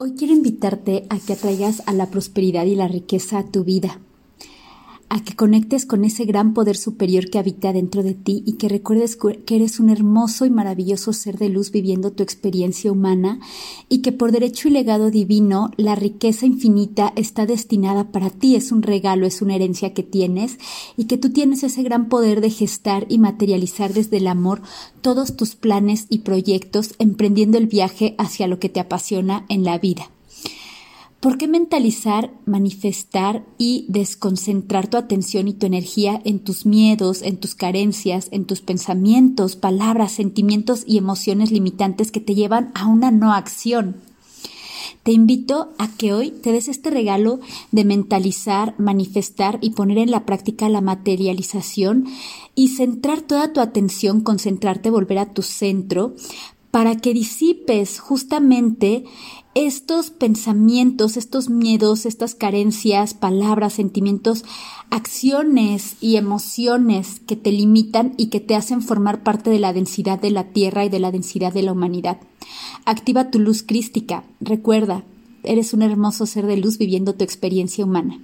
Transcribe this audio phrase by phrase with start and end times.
[0.00, 3.98] Hoy quiero invitarte a que atraigas a la prosperidad y la riqueza a tu vida
[5.10, 8.68] a que conectes con ese gran poder superior que habita dentro de ti y que
[8.68, 13.40] recuerdes que eres un hermoso y maravilloso ser de luz viviendo tu experiencia humana
[13.88, 18.70] y que por derecho y legado divino la riqueza infinita está destinada para ti, es
[18.70, 20.58] un regalo, es una herencia que tienes
[20.96, 24.62] y que tú tienes ese gran poder de gestar y materializar desde el amor
[25.00, 29.78] todos tus planes y proyectos emprendiendo el viaje hacia lo que te apasiona en la
[29.78, 30.10] vida.
[31.20, 37.38] ¿Por qué mentalizar, manifestar y desconcentrar tu atención y tu energía en tus miedos, en
[37.38, 43.10] tus carencias, en tus pensamientos, palabras, sentimientos y emociones limitantes que te llevan a una
[43.10, 43.96] no acción?
[45.02, 47.40] Te invito a que hoy te des este regalo
[47.72, 52.06] de mentalizar, manifestar y poner en la práctica la materialización
[52.54, 56.14] y centrar toda tu atención, concentrarte, volver a tu centro
[56.70, 59.04] para que disipes justamente
[59.54, 64.44] estos pensamientos, estos miedos, estas carencias, palabras, sentimientos,
[64.90, 70.20] acciones y emociones que te limitan y que te hacen formar parte de la densidad
[70.20, 72.18] de la Tierra y de la densidad de la humanidad.
[72.84, 74.24] Activa tu luz crística.
[74.40, 75.04] Recuerda,
[75.42, 78.20] eres un hermoso ser de luz viviendo tu experiencia humana.